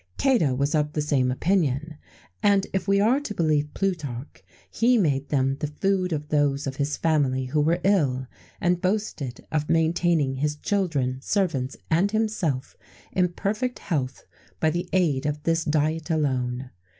[0.17, 1.95] [XVII 40] Cato was of the same opinion;
[2.41, 6.77] and, if we are to believe Plutarch, he made them the food of those of
[6.77, 8.25] his family who were ill,
[8.59, 12.75] and boasted of maintaining his children, servants, and himself
[13.11, 14.25] in perfect health,
[14.59, 16.71] by the aid of this diet alone.